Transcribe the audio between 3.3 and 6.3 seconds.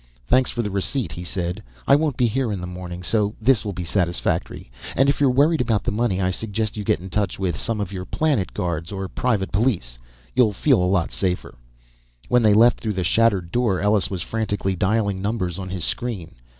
this will be satisfactory. And if you're worried about the money